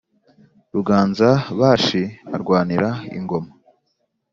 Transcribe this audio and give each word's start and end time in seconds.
ruganza-bashi 0.73 2.03
arwanira 2.35 2.89
ingoma 3.17 3.51